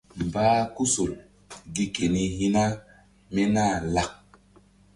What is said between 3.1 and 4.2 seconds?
mí nah lak.